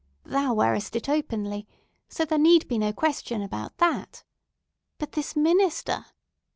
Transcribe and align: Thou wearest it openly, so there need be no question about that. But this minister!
Thou 0.25 0.55
wearest 0.55 0.95
it 0.95 1.07
openly, 1.07 1.67
so 2.09 2.25
there 2.25 2.39
need 2.39 2.67
be 2.67 2.79
no 2.79 2.91
question 2.91 3.43
about 3.43 3.77
that. 3.77 4.23
But 4.97 5.11
this 5.11 5.35
minister! 5.35 6.07